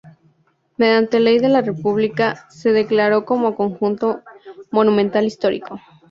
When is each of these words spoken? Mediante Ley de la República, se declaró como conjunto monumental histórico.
Mediante 0.77 1.19
Ley 1.19 1.37
de 1.37 1.47
la 1.47 1.61
República, 1.61 2.47
se 2.49 2.71
declaró 2.73 3.23
como 3.23 3.53
conjunto 3.55 4.23
monumental 4.71 5.25
histórico. 5.25 5.79